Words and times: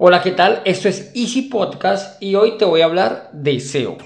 Hola, 0.00 0.22
¿qué 0.22 0.30
tal? 0.30 0.62
Esto 0.64 0.88
es 0.88 1.10
Easy 1.16 1.42
Podcast 1.42 2.22
y 2.22 2.36
hoy 2.36 2.56
te 2.56 2.64
voy 2.64 2.82
a 2.82 2.84
hablar 2.84 3.30
de 3.32 3.58
SEO. 3.58 3.98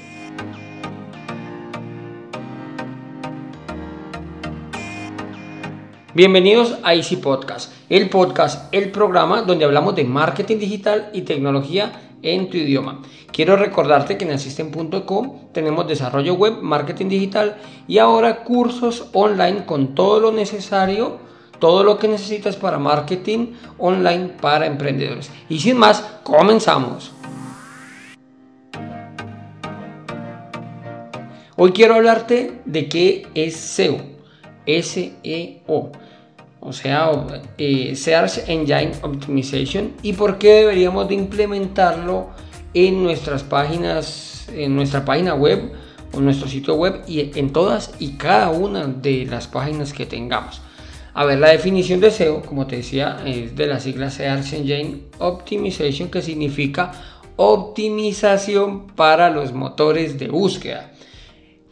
Bienvenidos 6.14 6.78
a 6.82 6.94
Easy 6.94 7.16
Podcast, 7.16 7.74
el 7.90 8.08
podcast, 8.08 8.72
el 8.74 8.90
programa 8.90 9.42
donde 9.42 9.66
hablamos 9.66 9.94
de 9.94 10.04
marketing 10.04 10.56
digital 10.56 11.10
y 11.12 11.22
tecnología 11.22 11.92
en 12.22 12.48
tu 12.48 12.56
idioma. 12.56 13.02
Quiero 13.30 13.56
recordarte 13.56 14.16
que 14.16 14.24
en 14.24 14.30
asisten.com 14.30 15.52
tenemos 15.52 15.86
desarrollo 15.86 16.32
web, 16.32 16.62
marketing 16.62 17.10
digital 17.10 17.58
y 17.86 17.98
ahora 17.98 18.44
cursos 18.44 19.10
online 19.12 19.66
con 19.66 19.94
todo 19.94 20.20
lo 20.20 20.32
necesario, 20.32 21.18
todo 21.62 21.84
lo 21.84 21.96
que 21.96 22.08
necesitas 22.08 22.56
para 22.56 22.80
marketing 22.80 23.52
online 23.78 24.30
para 24.40 24.66
emprendedores. 24.66 25.30
Y 25.48 25.60
sin 25.60 25.78
más, 25.78 26.00
comenzamos. 26.24 27.12
Hoy 31.54 31.70
quiero 31.70 31.94
hablarte 31.94 32.62
de 32.64 32.88
qué 32.88 33.28
es 33.36 33.54
SEO. 33.54 33.98
S-E-O 34.66 35.92
o 36.58 36.72
sea, 36.72 37.12
Search 37.94 38.48
Engine 38.48 38.92
Optimization, 39.02 39.92
y 40.02 40.14
por 40.14 40.38
qué 40.38 40.54
deberíamos 40.54 41.06
de 41.06 41.14
implementarlo 41.14 42.30
en 42.74 43.04
nuestras 43.04 43.44
páginas, 43.44 44.48
en 44.52 44.74
nuestra 44.74 45.04
página 45.04 45.34
web 45.34 45.72
o 46.12 46.20
nuestro 46.20 46.48
sitio 46.48 46.74
web 46.74 47.02
y 47.06 47.38
en 47.38 47.52
todas 47.52 47.94
y 48.00 48.14
cada 48.14 48.50
una 48.50 48.88
de 48.88 49.26
las 49.26 49.46
páginas 49.46 49.92
que 49.92 50.06
tengamos. 50.06 50.60
A 51.14 51.24
ver, 51.24 51.38
la 51.38 51.50
definición 51.50 52.00
de 52.00 52.10
SEO, 52.10 52.42
como 52.42 52.66
te 52.66 52.76
decía, 52.76 53.22
es 53.26 53.54
de 53.54 53.66
la 53.66 53.80
sigla 53.80 54.10
Search 54.10 54.54
Engine 54.54 55.02
Optimization, 55.18 56.10
que 56.10 56.22
significa 56.22 56.92
optimización 57.36 58.88
para 58.88 59.30
los 59.30 59.52
motores 59.52 60.18
de 60.18 60.28
búsqueda 60.28 60.92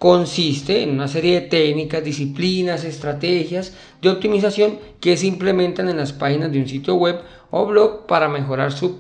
consiste 0.01 0.83
en 0.83 0.93
una 0.93 1.09
serie 1.09 1.43
de 1.43 1.47
técnicas, 1.49 2.03
disciplinas, 2.03 2.85
estrategias 2.85 3.75
de 4.01 4.09
optimización 4.09 4.79
que 4.99 5.19
se 5.19 5.27
implementan 5.27 5.91
en 5.91 5.99
las 5.99 6.15
páginas 6.15 6.51
de 6.51 6.59
un 6.59 6.67
sitio 6.67 6.95
web 6.95 7.21
o 7.51 7.67
blog 7.67 8.07
para 8.07 8.27
mejorar 8.27 8.73
su, 8.73 8.97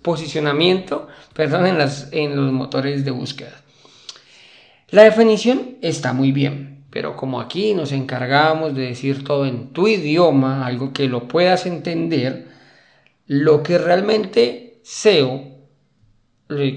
posicionamiento 0.00 1.08
perdón, 1.34 1.66
en 1.66 2.36
los 2.36 2.52
motores 2.52 3.04
de 3.04 3.10
búsqueda. 3.10 3.60
La 4.90 5.02
definición 5.02 5.76
está 5.82 6.12
muy 6.12 6.30
bien, 6.30 6.79
pero 6.90 7.16
como 7.16 7.40
aquí 7.40 7.74
nos 7.74 7.92
encargamos 7.92 8.74
de 8.74 8.82
decir 8.82 9.24
todo 9.24 9.46
en 9.46 9.72
tu 9.72 9.88
idioma, 9.88 10.66
algo 10.66 10.92
que 10.92 11.08
lo 11.08 11.28
puedas 11.28 11.66
entender, 11.66 12.48
lo 13.26 13.62
que 13.62 13.78
realmente 13.78 14.80
SEO 14.82 15.50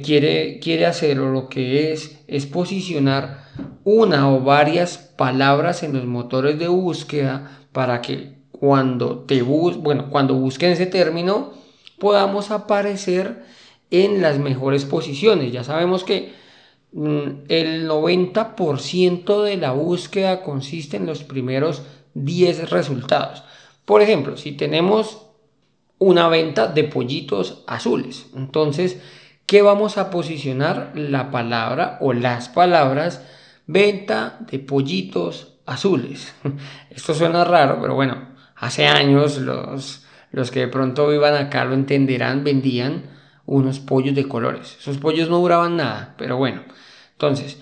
quiere, 0.04 0.60
quiere 0.60 0.86
hacer 0.86 1.20
o 1.20 1.32
lo 1.32 1.50
que 1.50 1.92
es 1.92 2.20
es 2.28 2.46
posicionar 2.46 3.46
una 3.84 4.32
o 4.32 4.42
varias 4.42 4.98
palabras 4.98 5.84
en 5.84 5.94
los 5.94 6.06
motores 6.06 6.60
de 6.60 6.68
búsqueda 6.68 7.66
para 7.72 8.02
que 8.02 8.44
cuando 8.52 9.20
te 9.20 9.42
bus 9.42 9.78
bueno, 9.78 10.10
cuando 10.10 10.36
busquen 10.36 10.72
ese 10.72 10.86
término 10.86 11.54
podamos 12.00 12.52
aparecer 12.52 13.44
en 13.90 14.22
las 14.22 14.38
mejores 14.40 14.86
posiciones. 14.86 15.52
Ya 15.52 15.64
sabemos 15.64 16.04
que 16.04 16.34
el 16.94 17.90
90% 17.90 19.44
de 19.44 19.58
la 19.58 19.72
búsqueda 19.72 20.44
consiste 20.44 20.98
en 20.98 21.06
los 21.06 21.24
primeros 21.24 21.82
10 22.14 22.70
resultados. 22.70 23.44
Por 23.86 24.02
ejemplo, 24.02 24.38
si 24.38 24.52
tenemos 24.52 25.26
una 25.98 26.28
venta 26.28 26.68
de 26.68 26.84
pollitos 26.84 27.64
azules, 27.68 28.28
entonces 28.36 29.02
que 29.46 29.62
vamos 29.62 29.98
a 29.98 30.10
posicionar 30.10 30.92
la 30.96 31.32
palabra 31.32 31.98
o 32.00 32.14
las 32.14 32.50
palabras 32.50 33.26
venta 33.66 34.38
de 34.52 34.60
pollitos 34.60 35.56
azules. 35.66 36.34
Esto 36.90 37.14
suena 37.14 37.44
raro, 37.44 37.80
pero 37.82 37.96
bueno, 37.96 38.30
hace 38.56 38.86
años 38.88 39.38
los, 39.38 40.06
los 40.32 40.52
que 40.52 40.62
de 40.62 40.68
pronto 40.68 41.08
vivan 41.08 41.36
acá 41.36 41.66
lo 41.66 41.74
entenderán, 41.74 42.44
vendían 42.44 43.04
unos 43.46 43.80
pollos 43.80 44.16
de 44.16 44.28
colores. 44.28 44.78
Esos 44.80 44.98
pollos 44.98 45.30
no 45.30 45.40
duraban 45.40 45.78
nada, 45.78 46.16
pero 46.18 46.38
bueno. 46.38 46.64
Entonces, 47.14 47.60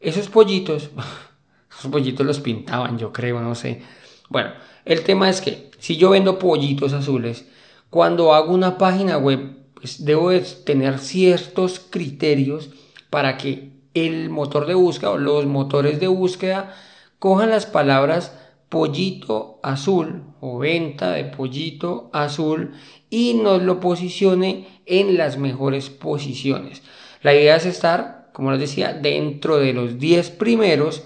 esos 0.00 0.28
pollitos, 0.28 0.90
esos 1.70 1.90
pollitos 1.90 2.26
los 2.26 2.40
pintaban, 2.40 2.98
yo 2.98 3.12
creo, 3.12 3.40
no 3.40 3.54
sé. 3.54 3.82
Bueno, 4.28 4.50
el 4.84 5.02
tema 5.02 5.28
es 5.28 5.40
que 5.40 5.70
si 5.78 5.96
yo 5.96 6.10
vendo 6.10 6.38
pollitos 6.38 6.92
azules, 6.92 7.46
cuando 7.90 8.34
hago 8.34 8.52
una 8.52 8.78
página 8.78 9.18
web 9.18 9.56
pues, 9.74 10.04
debo 10.04 10.30
tener 10.64 10.98
ciertos 10.98 11.78
criterios 11.78 12.70
para 13.10 13.36
que 13.36 13.72
el 13.94 14.30
motor 14.30 14.66
de 14.66 14.74
búsqueda 14.74 15.10
o 15.10 15.18
los 15.18 15.46
motores 15.46 16.00
de 16.00 16.08
búsqueda 16.08 16.74
cojan 17.18 17.50
las 17.50 17.66
palabras 17.66 18.36
pollito 18.68 19.60
azul 19.62 20.24
o 20.40 20.58
venta 20.58 21.12
de 21.12 21.24
pollito 21.24 22.10
azul 22.12 22.72
y 23.10 23.34
nos 23.34 23.62
lo 23.62 23.80
posicione 23.80 24.66
en 24.86 25.16
las 25.16 25.38
mejores 25.38 25.90
posiciones. 25.90 26.82
La 27.22 27.34
idea 27.34 27.56
es 27.56 27.66
estar, 27.66 28.30
como 28.32 28.50
les 28.50 28.60
decía, 28.60 28.92
dentro 28.92 29.58
de 29.58 29.72
los 29.72 29.98
10 29.98 30.30
primeros 30.30 31.04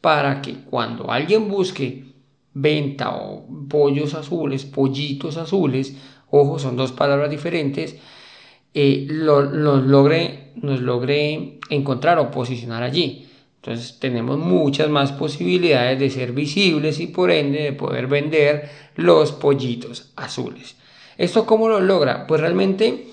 para 0.00 0.42
que 0.42 0.54
cuando 0.64 1.10
alguien 1.10 1.48
busque 1.48 2.04
venta 2.54 3.16
o 3.16 3.46
pollos 3.68 4.14
azules, 4.14 4.64
pollitos 4.64 5.36
azules, 5.36 5.96
ojo, 6.30 6.58
son 6.58 6.76
dos 6.76 6.92
palabras 6.92 7.30
diferentes, 7.30 7.96
eh, 8.72 9.06
logre, 9.08 10.52
nos 10.56 10.80
logre 10.80 11.60
encontrar 11.70 12.18
o 12.18 12.30
posicionar 12.30 12.82
allí. 12.82 13.25
Entonces 13.66 13.98
tenemos 13.98 14.38
muchas 14.38 14.88
más 14.88 15.10
posibilidades 15.10 15.98
de 15.98 16.08
ser 16.08 16.30
visibles 16.30 17.00
y 17.00 17.08
por 17.08 17.32
ende 17.32 17.64
de 17.64 17.72
poder 17.72 18.06
vender 18.06 18.70
los 18.94 19.32
pollitos 19.32 20.12
azules. 20.14 20.76
¿Esto 21.18 21.46
cómo 21.46 21.68
lo 21.68 21.80
logra? 21.80 22.28
Pues 22.28 22.40
realmente 22.40 23.08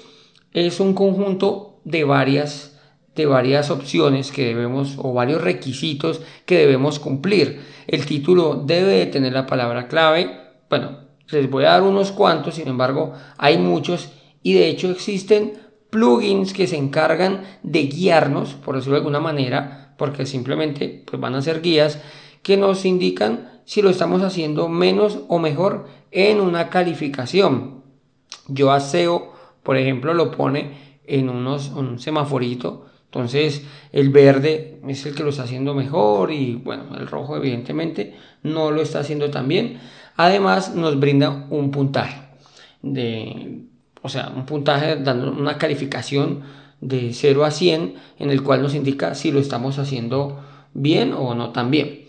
es 0.52 0.80
un 0.80 0.94
conjunto 0.94 1.80
de 1.86 2.04
varias, 2.04 2.80
de 3.16 3.26
varias 3.26 3.72
opciones 3.72 4.32
que 4.32 4.46
debemos 4.46 4.94
o 5.00 5.12
varios 5.12 5.42
requisitos 5.42 6.22
que 6.46 6.60
debemos 6.60 7.00
cumplir. 7.00 7.62
El 7.88 8.06
título 8.06 8.62
debe 8.64 9.08
tener 9.08 9.34
la 9.34 9.48
palabra 9.48 9.88
clave. 9.88 10.38
Bueno, 10.70 11.00
les 11.32 11.50
voy 11.50 11.64
a 11.64 11.70
dar 11.70 11.82
unos 11.82 12.12
cuantos, 12.12 12.54
sin 12.56 12.68
embargo 12.68 13.14
hay 13.40 13.58
muchos 13.58 14.12
y 14.44 14.54
de 14.54 14.68
hecho 14.68 14.92
existen 14.92 15.54
plugins 15.90 16.54
que 16.54 16.68
se 16.68 16.78
encargan 16.78 17.42
de 17.64 17.88
guiarnos, 17.88 18.54
por 18.54 18.76
decirlo 18.76 18.94
de 18.94 19.00
alguna 19.00 19.20
manera, 19.20 19.83
porque 19.98 20.26
simplemente 20.26 21.04
pues, 21.06 21.22
van 21.22 21.36
a 21.36 21.42
ser 21.42 21.62
guías 21.62 22.00
que 22.42 22.58
nos 22.58 22.86
indican 22.86 23.62
si 23.66 23.82
lo 23.82 23.90
estamos 23.90 24.22
haciendo 24.22 24.68
menos 24.68 25.20
o 25.28 25.40
mejor 25.40 25.88
en 26.12 26.42
una 26.42 26.70
calificación. 26.70 27.84
Yo 28.48 28.72
a 28.72 28.82
por 29.64 29.78
ejemplo, 29.78 30.14
lo 30.14 30.32
pone 30.32 31.00
en 31.06 31.30
unos, 31.30 31.70
un 31.70 32.00
semaforito. 32.00 32.88
Entonces 33.06 33.66
el 33.92 34.10
verde 34.10 34.82
es 34.88 35.06
el 35.06 35.16
que 35.16 35.24
lo 35.24 35.30
está 35.30 35.44
haciendo 35.44 35.74
mejor 35.74 36.32
y 36.32 36.56
bueno, 36.56 36.98
el 36.98 37.08
rojo 37.08 37.38
evidentemente 37.38 38.16
no 38.42 38.72
lo 38.72 38.82
está 38.82 39.00
haciendo 39.00 39.30
tan 39.30 39.48
bien. 39.48 39.80
Además 40.18 40.76
nos 40.76 41.00
brinda 41.00 41.48
un 41.50 41.72
puntaje 41.72 42.22
de 42.82 43.66
o 44.04 44.10
sea, 44.10 44.32
un 44.36 44.46
puntaje 44.46 44.98
dando 44.98 45.32
una 45.32 45.58
calificación 45.58 46.44
de 46.84 47.14
0 47.14 47.46
a 47.46 47.52
100 47.52 47.96
en 48.20 48.30
el 48.30 48.44
cual 48.44 48.62
nos 48.62 48.76
indica 48.76 49.16
si 49.16 49.32
lo 49.32 49.40
estamos 49.40 49.80
haciendo 49.80 50.44
bien 50.74 51.14
o 51.14 51.34
no 51.34 51.52
tan 51.52 51.72
bien. 51.72 52.06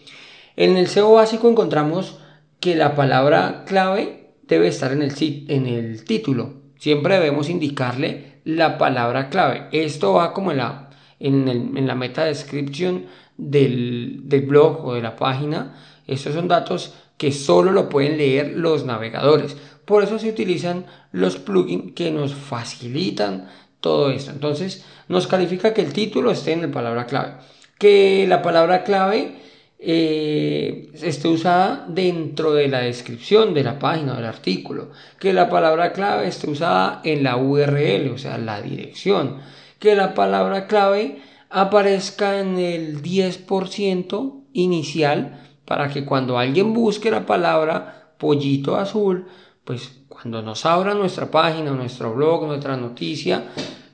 En 0.56 0.76
el 0.76 0.88
SEO 0.88 1.12
básico 1.12 1.48
encontramos 1.48 2.18
que 2.60 2.74
la 2.74 2.94
palabra 2.94 3.64
clave 3.66 4.34
debe 4.46 4.68
estar 4.68 4.92
en 4.92 5.02
el, 5.02 5.12
en 5.48 5.66
el 5.66 6.04
título. 6.04 6.54
Siempre 6.78 7.14
debemos 7.14 7.48
indicarle 7.48 8.40
la 8.44 8.78
palabra 8.78 9.30
clave. 9.30 9.68
Esto 9.72 10.14
va 10.14 10.32
como 10.32 10.50
en 10.50 10.58
la, 10.58 10.90
en, 11.18 11.86
la 11.86 11.94
meta 11.94 12.24
description 12.24 13.06
del, 13.36 14.20
del 14.24 14.42
blog 14.42 14.84
o 14.84 14.94
de 14.94 15.02
la 15.02 15.16
página. 15.16 15.76
Estos 16.06 16.34
son 16.34 16.48
datos 16.48 16.94
que 17.16 17.32
solo 17.32 17.72
lo 17.72 17.88
pueden 17.88 18.18
leer 18.18 18.54
los 18.56 18.84
navegadores. 18.84 19.56
Por 19.84 20.02
eso 20.02 20.18
se 20.18 20.30
utilizan 20.30 20.86
los 21.12 21.36
plugins 21.36 21.92
que 21.92 22.10
nos 22.10 22.34
facilitan 22.34 23.48
todo 23.84 24.10
esto. 24.10 24.30
Entonces 24.30 24.82
nos 25.08 25.26
califica 25.26 25.74
que 25.74 25.82
el 25.82 25.92
título 25.92 26.30
esté 26.30 26.52
en 26.52 26.62
la 26.62 26.70
palabra 26.70 27.04
clave. 27.04 27.34
Que 27.78 28.24
la 28.26 28.40
palabra 28.40 28.82
clave 28.82 29.34
eh, 29.78 30.90
esté 30.94 31.28
usada 31.28 31.84
dentro 31.86 32.54
de 32.54 32.68
la 32.68 32.80
descripción 32.80 33.52
de 33.52 33.62
la 33.62 33.78
página 33.78 34.14
del 34.16 34.24
artículo. 34.24 34.90
Que 35.20 35.34
la 35.34 35.50
palabra 35.50 35.92
clave 35.92 36.28
esté 36.28 36.48
usada 36.48 37.02
en 37.04 37.24
la 37.24 37.36
URL, 37.36 38.10
o 38.10 38.16
sea, 38.16 38.38
la 38.38 38.62
dirección. 38.62 39.40
Que 39.78 39.94
la 39.94 40.14
palabra 40.14 40.66
clave 40.66 41.18
aparezca 41.50 42.40
en 42.40 42.58
el 42.58 43.02
10% 43.02 44.44
inicial 44.54 45.42
para 45.66 45.90
que 45.90 46.06
cuando 46.06 46.38
alguien 46.38 46.72
busque 46.72 47.10
la 47.10 47.26
palabra 47.26 48.14
pollito 48.16 48.76
azul 48.76 49.26
pues 49.64 50.00
cuando 50.08 50.42
nos 50.42 50.66
abra 50.66 50.94
nuestra 50.94 51.30
página, 51.30 51.70
nuestro 51.72 52.14
blog, 52.14 52.46
nuestra 52.46 52.76
noticia, 52.76 53.44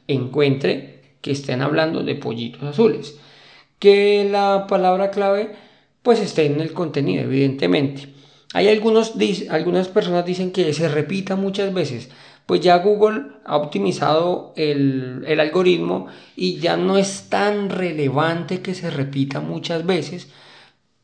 encuentre 0.06 1.16
que 1.20 1.32
estén 1.32 1.62
hablando 1.62 2.02
de 2.02 2.14
pollitos 2.14 2.62
azules. 2.62 3.18
Que 3.78 4.28
la 4.30 4.66
palabra 4.68 5.10
clave 5.10 5.54
pues 6.02 6.20
esté 6.20 6.46
en 6.46 6.60
el 6.60 6.72
contenido, 6.72 7.24
evidentemente. 7.24 8.14
Hay 8.52 8.68
algunos, 8.68 9.14
algunas 9.50 9.88
personas 9.88 10.24
dicen 10.24 10.50
que 10.50 10.72
se 10.72 10.88
repita 10.88 11.36
muchas 11.36 11.72
veces 11.72 12.10
pues 12.50 12.62
ya 12.62 12.78
Google 12.78 13.26
ha 13.44 13.56
optimizado 13.56 14.52
el, 14.56 15.24
algoritmo 15.38 16.08
y 16.34 16.56
ya 16.56 16.76
no 16.76 16.98
es 16.98 17.28
tan 17.28 17.70
relevante 17.70 18.60
que 18.60 18.74
se 18.74 18.90
repita 18.90 19.38
muchas 19.38 19.86
veces 19.86 20.26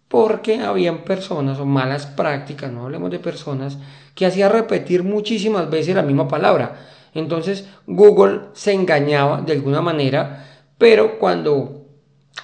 porque 0.09 0.61
habían 0.61 1.05
personas 1.05 1.59
o 1.59 1.67
malas 1.67 2.07
prácticas, 2.07 2.71
no 2.71 2.85
hablemos 2.85 3.11
de 3.11 3.19
personas, 3.19 3.79
que 4.15 4.27
hacían 4.27 4.53
repetir 4.53 5.03
muchísimas 5.03 5.69
veces 5.69 5.95
la 5.95 6.03
misma 6.03 6.29
palabra. 6.29 6.87
Entonces 7.15 7.69
Google 7.87 8.41
se 8.53 8.73
engañaba 8.73 9.41
de 9.41 9.55
alguna 9.55 9.81
manera, 9.81 10.47
pero 10.79 11.19
cuando 11.19 11.87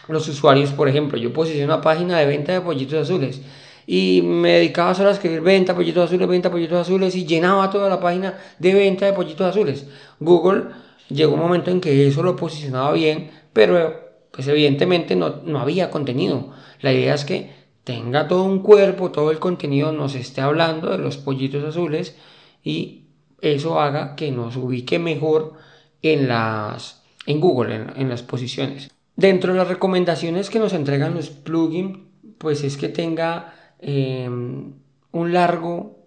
los 0.08 0.28
usuarios, 0.28 0.70
por 0.70 0.88
ejemplo, 0.88 1.18
yo 1.18 1.32
posiciono 1.32 1.74
una 1.74 1.82
página 1.82 2.18
de 2.18 2.26
venta 2.26 2.52
de 2.52 2.60
pollitos 2.60 3.02
azules 3.02 3.40
y 3.86 4.22
me 4.22 4.52
dedicaba 4.52 4.94
solo 4.94 5.10
a 5.10 5.12
escribir 5.12 5.40
venta, 5.40 5.74
pollitos 5.74 6.04
azules, 6.04 6.28
venta, 6.28 6.50
pollitos 6.50 6.78
azules 6.78 7.14
y 7.14 7.26
llenaba 7.26 7.70
toda 7.70 7.88
la 7.88 8.00
página 8.00 8.38
de 8.58 8.74
venta 8.74 9.06
de 9.06 9.12
pollitos 9.12 9.46
azules. 9.46 9.86
Google 10.20 10.64
llegó 11.08 11.34
un 11.34 11.40
momento 11.40 11.70
en 11.70 11.80
que 11.80 12.06
eso 12.06 12.22
lo 12.22 12.36
posicionaba 12.36 12.92
bien, 12.92 13.30
pero 13.52 14.01
pues 14.32 14.48
evidentemente 14.48 15.14
no, 15.14 15.42
no 15.44 15.60
había 15.60 15.90
contenido. 15.90 16.52
La 16.80 16.92
idea 16.92 17.14
es 17.14 17.24
que 17.24 17.50
tenga 17.84 18.26
todo 18.26 18.44
un 18.44 18.60
cuerpo, 18.60 19.12
todo 19.12 19.30
el 19.30 19.38
contenido 19.38 19.92
nos 19.92 20.14
esté 20.14 20.40
hablando 20.40 20.90
de 20.90 20.98
los 20.98 21.16
pollitos 21.16 21.64
azules 21.64 22.16
y 22.64 23.02
eso 23.40 23.80
haga 23.80 24.16
que 24.16 24.32
nos 24.32 24.56
ubique 24.56 24.98
mejor 24.98 25.54
en 26.02 26.28
las 26.28 27.02
en 27.26 27.40
Google, 27.40 27.86
en, 27.94 28.08
las 28.08 28.22
posiciones. 28.22 28.90
Dentro 29.14 29.52
de 29.52 29.58
las 29.58 29.68
recomendaciones 29.68 30.50
que 30.50 30.58
nos 30.58 30.72
entregan 30.72 31.14
los 31.14 31.30
plugins, 31.30 31.98
pues 32.38 32.64
es 32.64 32.76
que 32.76 32.88
tenga 32.88 33.54
Em, 33.84 34.74
un 35.10 35.32
largo, 35.32 36.06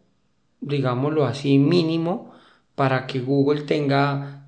digámoslo 0.62 1.26
así, 1.26 1.60
mínimo 1.60 2.32
para 2.74 3.06
que 3.06 3.20
Google 3.20 3.64
tenga 3.64 4.45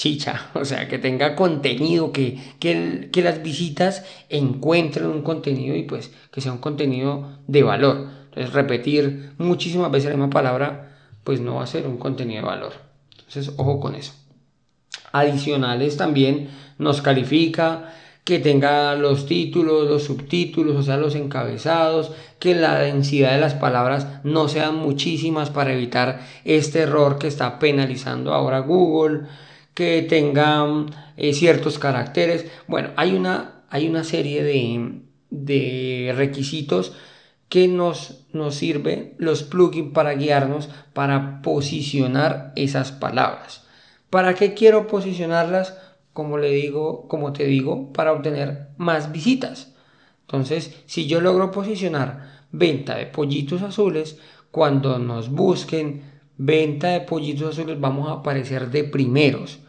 chicha, 0.00 0.50
o 0.54 0.64
sea, 0.64 0.88
que 0.88 0.98
tenga 0.98 1.36
contenido, 1.36 2.10
que, 2.10 2.38
que, 2.58 3.10
que, 3.12 3.22
las 3.22 3.42
visitas 3.42 4.02
encuentren 4.30 5.06
un 5.08 5.20
contenido 5.20 5.76
y 5.76 5.82
pues 5.82 6.10
que 6.32 6.40
sea 6.40 6.52
un 6.52 6.58
contenido 6.58 7.38
de 7.46 7.62
valor. 7.62 8.08
Entonces, 8.30 8.54
repetir 8.54 9.32
muchísimas 9.36 9.90
veces 9.90 10.08
la 10.08 10.16
misma 10.16 10.30
palabra, 10.30 10.96
pues 11.22 11.40
no 11.40 11.56
va 11.56 11.64
a 11.64 11.66
ser 11.66 11.86
un 11.86 11.98
contenido 11.98 12.40
de 12.40 12.48
valor. 12.48 12.72
Entonces, 13.10 13.52
ojo 13.58 13.78
con 13.78 13.94
eso. 13.94 14.14
Adicionales 15.12 15.98
también 15.98 16.48
nos 16.78 17.02
califica, 17.02 17.92
que 18.24 18.38
tenga 18.38 18.94
los 18.94 19.26
títulos, 19.26 19.86
los 19.86 20.04
subtítulos, 20.04 20.76
o 20.76 20.82
sea, 20.82 20.96
los 20.96 21.14
encabezados, 21.14 22.12
que 22.38 22.54
la 22.54 22.78
densidad 22.78 23.32
de 23.32 23.40
las 23.40 23.54
palabras 23.54 24.06
no 24.24 24.48
sean 24.48 24.76
muchísimas 24.76 25.50
para 25.50 25.74
evitar 25.74 26.20
este 26.44 26.80
error 26.80 27.18
que 27.18 27.26
está 27.26 27.58
penalizando 27.58 28.32
ahora 28.32 28.60
Google, 28.60 29.26
que 29.80 30.02
tenga 30.02 30.66
eh, 31.16 31.32
ciertos 31.32 31.78
caracteres. 31.78 32.44
Bueno, 32.68 32.90
hay 32.96 33.14
una, 33.14 33.62
hay 33.70 33.88
una 33.88 34.04
serie 34.04 34.42
de, 34.44 35.00
de 35.30 36.12
requisitos 36.14 36.92
que 37.48 37.66
nos, 37.66 38.26
nos 38.34 38.56
sirven 38.56 39.14
los 39.16 39.42
plugins 39.42 39.94
para 39.94 40.12
guiarnos 40.12 40.68
para 40.92 41.40
posicionar 41.40 42.52
esas 42.56 42.92
palabras. 42.92 43.64
¿Para 44.10 44.34
qué 44.34 44.52
quiero 44.52 44.86
posicionarlas? 44.86 45.78
como 46.12 46.36
le 46.36 46.50
digo, 46.50 47.08
como 47.08 47.32
te 47.32 47.44
digo, 47.44 47.94
para 47.94 48.12
obtener 48.12 48.68
más 48.76 49.12
visitas. 49.12 49.72
Entonces, 50.22 50.82
si 50.84 51.06
yo 51.06 51.20
logro 51.22 51.50
posicionar 51.50 52.44
venta 52.52 52.96
de 52.96 53.06
pollitos 53.06 53.62
azules, 53.62 54.18
cuando 54.50 54.98
nos 54.98 55.30
busquen 55.30 56.02
venta 56.36 56.88
de 56.88 57.00
pollitos 57.00 57.52
azules, 57.52 57.80
vamos 57.80 58.08
a 58.10 58.14
aparecer 58.20 58.70
de 58.70 58.84
primeros. 58.84 59.60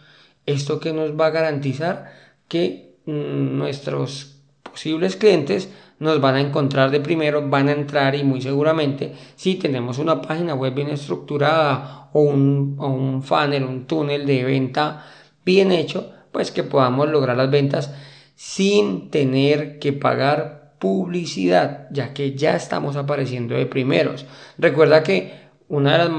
Esto 0.45 0.79
que 0.79 0.93
nos 0.93 1.19
va 1.19 1.27
a 1.27 1.31
garantizar 1.31 2.11
que 2.47 2.95
mm, 3.05 3.57
nuestros 3.57 4.41
posibles 4.63 5.15
clientes 5.15 5.69
nos 5.99 6.19
van 6.19 6.35
a 6.35 6.41
encontrar 6.41 6.89
de 6.89 6.99
primero, 6.99 7.47
van 7.47 7.69
a 7.69 7.73
entrar 7.73 8.15
y 8.15 8.23
muy 8.23 8.41
seguramente 8.41 9.13
si 9.35 9.55
tenemos 9.55 9.99
una 9.99 10.21
página 10.21 10.55
web 10.55 10.73
bien 10.73 10.89
estructurada 10.89 12.09
o 12.13 12.21
un, 12.21 12.75
un 12.79 13.21
funnel, 13.21 13.63
un 13.63 13.85
túnel 13.85 14.25
de 14.25 14.43
venta 14.43 15.05
bien 15.45 15.71
hecho, 15.71 16.11
pues 16.31 16.51
que 16.51 16.63
podamos 16.63 17.09
lograr 17.09 17.38
las 17.38 17.51
ventas 17.51 17.93
sin 18.35 19.11
tener 19.11 19.77
que 19.77 19.93
pagar 19.93 20.73
publicidad, 20.79 21.88
ya 21.91 22.13
que 22.13 22.33
ya 22.35 22.55
estamos 22.55 22.95
apareciendo 22.95 23.53
de 23.53 23.67
primeros. 23.67 24.25
Recuerda 24.57 25.03
que 25.03 25.33
una 25.67 25.91
de 25.91 25.97
las 25.99 26.11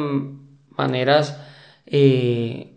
maneras 0.77 1.41
eh, 1.87 2.72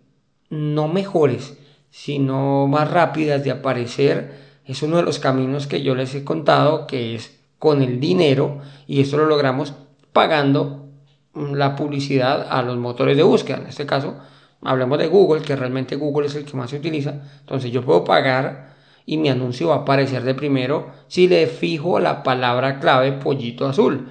no 0.50 0.88
mejores, 0.88 1.58
sino 1.90 2.66
más 2.66 2.90
rápidas 2.90 3.42
de 3.44 3.50
aparecer 3.50 4.46
es 4.64 4.82
uno 4.82 4.96
de 4.96 5.02
los 5.02 5.18
caminos 5.18 5.66
que 5.66 5.82
yo 5.82 5.94
les 5.94 6.14
he 6.14 6.24
contado, 6.24 6.86
que 6.86 7.14
es 7.14 7.38
con 7.58 7.82
el 7.82 8.00
dinero, 8.00 8.60
y 8.86 9.00
esto 9.00 9.16
lo 9.16 9.26
logramos 9.26 9.74
pagando 10.12 10.88
la 11.34 11.76
publicidad 11.76 12.46
a 12.50 12.62
los 12.62 12.76
motores 12.76 13.16
de 13.16 13.22
búsqueda, 13.22 13.58
en 13.58 13.66
este 13.66 13.86
caso 13.86 14.16
hablemos 14.62 14.98
de 14.98 15.06
Google, 15.06 15.42
que 15.42 15.54
realmente 15.54 15.96
Google 15.96 16.26
es 16.26 16.34
el 16.34 16.44
que 16.44 16.56
más 16.56 16.70
se 16.70 16.78
utiliza, 16.78 17.22
entonces 17.40 17.70
yo 17.70 17.84
puedo 17.84 18.04
pagar 18.04 18.74
y 19.04 19.16
mi 19.18 19.28
anuncio 19.28 19.68
va 19.68 19.76
a 19.76 19.78
aparecer 19.78 20.24
de 20.24 20.34
primero 20.34 20.90
si 21.06 21.28
le 21.28 21.46
fijo 21.46 22.00
la 22.00 22.22
palabra 22.22 22.80
clave 22.80 23.12
pollito 23.12 23.66
azul. 23.66 24.08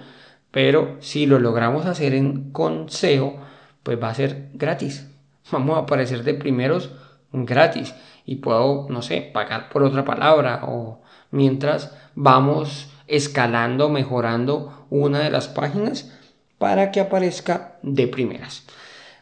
Pero 0.52 0.96
si 1.02 1.26
lo 1.26 1.38
logramos 1.38 1.86
hacer 1.86 2.14
en 2.14 2.52
con 2.52 2.90
SEO, 2.90 3.36
pues 3.84 4.02
va 4.02 4.10
a 4.10 4.16
ser 4.16 4.50
gratis. 4.54 5.10
Vamos 5.52 5.78
a 5.78 5.82
aparecer 5.82 6.24
de 6.24 6.34
primeros 6.34 6.92
gratis 7.32 7.94
y 8.26 8.38
puedo, 8.38 8.88
no 8.90 9.02
sé, 9.02 9.22
pagar 9.22 9.70
por 9.70 9.84
otra 9.84 10.06
palabra 10.06 10.62
o 10.64 11.02
mientras 11.32 11.96
vamos 12.16 12.90
escalando, 13.08 13.90
mejorando 13.90 14.88
una 14.90 15.20
de 15.20 15.30
las 15.30 15.48
páginas 15.48 16.12
para 16.58 16.92
que 16.92 17.00
aparezca 17.00 17.78
de 17.84 18.08
primeras. 18.08 18.66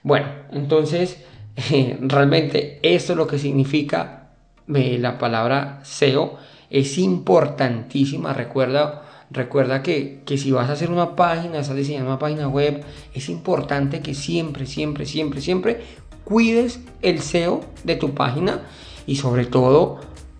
Bueno, 0.03 0.27
entonces 0.51 1.23
realmente 2.01 2.79
esto 2.83 3.13
es 3.13 3.17
lo 3.17 3.27
que 3.27 3.39
significa 3.39 4.29
eh, 4.73 4.97
la 4.99 5.17
palabra 5.17 5.79
SEO. 5.83 6.37
Es 6.69 6.97
importantísima, 6.97 8.33
recuerda, 8.33 9.03
recuerda 9.29 9.83
que, 9.83 10.21
que 10.25 10.37
si 10.37 10.51
vas 10.51 10.69
a 10.69 10.73
hacer 10.73 10.89
una 10.89 11.15
página, 11.15 11.59
estás 11.59 11.75
diseñando 11.75 12.09
una 12.09 12.19
página 12.19 12.47
web, 12.47 12.83
es 13.13 13.29
importante 13.29 14.01
que 14.01 14.15
siempre, 14.15 14.65
siempre, 14.65 15.05
siempre, 15.05 15.41
siempre 15.41 15.81
cuides 16.23 16.79
el 17.01 17.21
SEO 17.21 17.61
de 17.83 17.95
tu 17.95 18.13
página 18.13 18.61
y 19.05 19.15
sobre 19.17 19.45
todo 19.45 19.99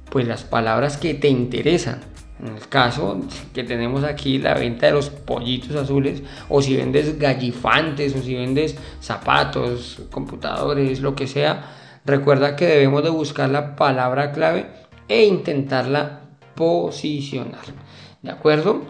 pues 0.09 0.27
las 0.27 0.43
palabras 0.43 0.97
que 0.97 1.13
te 1.13 1.27
interesan 1.27 2.01
en 2.43 2.55
el 2.55 2.67
caso 2.67 3.21
que 3.53 3.63
tenemos 3.63 4.03
aquí 4.03 4.37
la 4.37 4.53
venta 4.53 4.87
de 4.87 4.91
los 4.91 5.09
pollitos 5.09 5.75
azules, 5.75 6.23
o 6.49 6.61
si 6.61 6.75
vendes 6.75 7.17
gallifantes, 7.17 8.15
o 8.15 8.21
si 8.21 8.35
vendes 8.35 8.75
zapatos, 8.99 10.01
computadores, 10.11 10.99
lo 10.99 11.15
que 11.15 11.27
sea, 11.27 11.71
recuerda 12.05 12.55
que 12.55 12.65
debemos 12.65 13.03
de 13.03 13.11
buscar 13.11 13.49
la 13.49 13.75
palabra 13.77 14.31
clave 14.33 14.67
e 15.07 15.23
intentarla 15.23 16.21
posicionar. 16.55 17.61
¿De 18.21 18.31
acuerdo? 18.31 18.81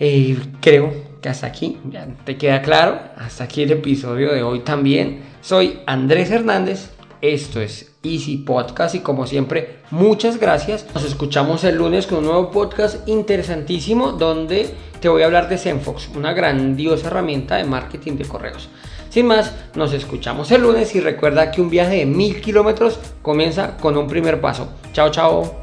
Eh, 0.00 0.36
creo 0.60 1.09
que 1.20 1.28
hasta 1.28 1.46
aquí 1.46 1.78
ya 1.90 2.06
te 2.24 2.36
queda 2.36 2.62
claro. 2.62 2.98
Hasta 3.16 3.44
aquí 3.44 3.62
el 3.62 3.72
episodio 3.72 4.32
de 4.32 4.42
hoy 4.42 4.60
también. 4.60 5.22
Soy 5.40 5.80
Andrés 5.86 6.30
Hernández 6.30 6.90
esto 7.20 7.60
es 7.60 7.92
Easy 8.02 8.38
Podcast 8.38 8.94
y 8.94 9.00
como 9.00 9.26
siempre, 9.26 9.80
muchas 9.90 10.40
gracias. 10.40 10.86
Nos 10.94 11.04
escuchamos 11.04 11.64
el 11.64 11.76
lunes 11.76 12.06
con 12.06 12.18
un 12.18 12.24
nuevo 12.24 12.50
podcast 12.50 13.06
interesantísimo 13.06 14.12
donde 14.12 14.70
te 15.00 15.08
voy 15.10 15.22
a 15.22 15.26
hablar 15.26 15.50
de 15.50 15.58
Zenfox, 15.58 16.08
una 16.16 16.32
grandiosa 16.32 17.08
herramienta 17.08 17.56
de 17.56 17.64
marketing 17.64 18.12
de 18.12 18.24
correos. 18.24 18.70
Sin 19.10 19.26
más, 19.26 19.52
nos 19.74 19.92
escuchamos 19.92 20.50
el 20.50 20.62
lunes 20.62 20.94
y 20.94 21.00
recuerda 21.00 21.50
que 21.50 21.60
un 21.60 21.68
viaje 21.68 21.96
de 21.96 22.06
mil 22.06 22.40
kilómetros 22.40 22.98
comienza 23.20 23.76
con 23.76 23.98
un 23.98 24.06
primer 24.06 24.40
paso. 24.40 24.68
Chao, 24.94 25.10
chao. 25.10 25.59